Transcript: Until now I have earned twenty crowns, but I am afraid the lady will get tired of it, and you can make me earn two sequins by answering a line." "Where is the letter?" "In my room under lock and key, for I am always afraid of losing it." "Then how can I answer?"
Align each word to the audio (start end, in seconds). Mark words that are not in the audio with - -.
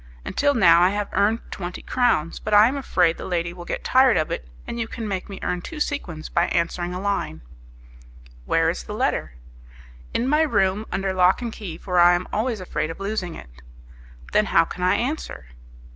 Until 0.25 0.55
now 0.55 0.81
I 0.81 0.89
have 0.89 1.09
earned 1.11 1.41
twenty 1.51 1.83
crowns, 1.83 2.39
but 2.39 2.55
I 2.55 2.67
am 2.67 2.75
afraid 2.75 3.17
the 3.19 3.25
lady 3.25 3.53
will 3.53 3.65
get 3.65 3.83
tired 3.83 4.17
of 4.17 4.31
it, 4.31 4.47
and 4.65 4.79
you 4.79 4.87
can 4.87 5.07
make 5.07 5.29
me 5.29 5.37
earn 5.43 5.61
two 5.61 5.79
sequins 5.79 6.27
by 6.27 6.47
answering 6.47 6.91
a 6.95 6.99
line." 6.99 7.41
"Where 8.45 8.67
is 8.71 8.83
the 8.85 8.95
letter?" 8.95 9.35
"In 10.11 10.27
my 10.27 10.41
room 10.41 10.87
under 10.91 11.13
lock 11.13 11.43
and 11.43 11.53
key, 11.53 11.77
for 11.77 11.99
I 11.99 12.13
am 12.15 12.27
always 12.33 12.59
afraid 12.59 12.89
of 12.89 12.99
losing 12.99 13.35
it." 13.35 13.61
"Then 14.31 14.45
how 14.47 14.65
can 14.65 14.81
I 14.81 14.95
answer?" 14.95 15.49